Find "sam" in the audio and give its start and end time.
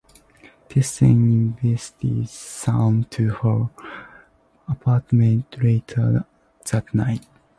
2.31-3.03